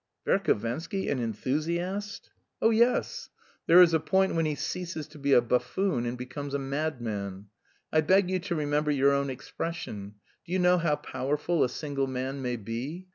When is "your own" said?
8.89-9.29